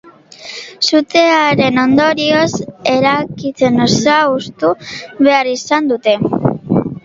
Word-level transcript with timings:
Sutearen 0.87 1.77
ondorioz, 1.81 2.49
eraikin 2.93 3.79
osoa 3.87 4.19
hustu 4.33 4.75
behar 5.29 5.55
izan 5.57 5.95
dute. 5.97 6.19